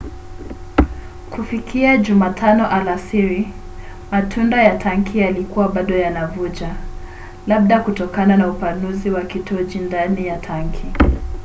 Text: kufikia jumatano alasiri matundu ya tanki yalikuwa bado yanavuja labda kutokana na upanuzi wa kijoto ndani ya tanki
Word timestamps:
kufikia 1.29 1.97
jumatano 1.97 2.67
alasiri 2.69 3.53
matundu 4.11 4.57
ya 4.57 4.77
tanki 4.77 5.17
yalikuwa 5.19 5.67
bado 5.69 5.97
yanavuja 5.97 6.75
labda 7.47 7.79
kutokana 7.79 8.37
na 8.37 8.47
upanuzi 8.47 9.09
wa 9.09 9.21
kijoto 9.21 9.79
ndani 9.79 10.27
ya 10.27 10.37
tanki 10.37 10.85